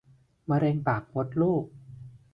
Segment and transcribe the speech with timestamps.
[0.49, 1.65] มะเร็งปากมดลูก